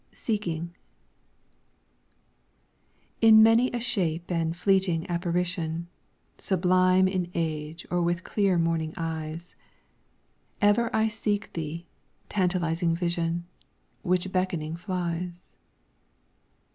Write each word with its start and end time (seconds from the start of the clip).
SEEKING 0.13 0.75
In 3.21 3.43
many 3.43 3.69
a 3.71 3.79
shape 3.79 4.31
and 4.31 4.57
fleeting 4.57 5.07
apparition, 5.07 5.89
Sublime 6.39 7.07
in 7.07 7.29
age 7.35 7.85
or 7.91 8.01
with 8.01 8.23
clear 8.23 8.57
morning 8.57 8.95
eyes, 8.97 9.55
Ever 10.59 10.89
I 10.91 11.07
seek 11.07 11.53
thee, 11.53 11.85
tantalizing 12.29 12.95
Vision, 12.95 13.45
Which 14.01 14.31
beckoning 14.31 14.75
flies. 14.75 15.55